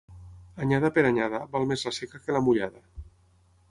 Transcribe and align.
Anyada 0.65 0.91
per 0.95 1.03
anyada, 1.11 1.43
val 1.53 1.71
més 1.73 1.87
la 1.91 1.95
seca 2.01 2.25
que 2.25 2.39
la 2.39 2.45
mullada. 2.49 2.87